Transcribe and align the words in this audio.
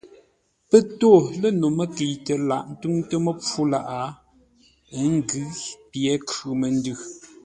Pə́ 0.69 0.81
tô 0.99 1.11
lə̂ 1.39 1.49
no 1.59 1.67
məkəitə 1.77 2.33
laghʼ 2.49 2.67
ńtʉ́ŋtə́ 2.71 3.17
məpfû 3.25 3.61
lâʼ; 3.71 3.85
ə́ 4.99 5.03
ngʉ́ 5.15 5.43
pye 5.89 6.11
khʉ̂ 6.29 6.49
məndʉ. 6.59 6.93